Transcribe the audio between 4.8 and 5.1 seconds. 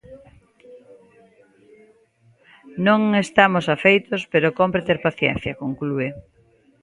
ter